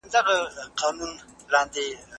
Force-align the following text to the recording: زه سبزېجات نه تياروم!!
زه 0.13 0.19
سبزېجات 0.25 0.95
نه 1.51 1.61
تياروم!! 1.73 1.95